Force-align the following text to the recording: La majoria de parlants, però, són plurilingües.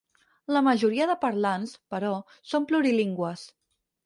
La 0.55 0.61
majoria 0.67 1.05
de 1.11 1.15
parlants, 1.25 1.75
però, 1.95 2.11
són 2.53 2.67
plurilingües. 2.73 3.47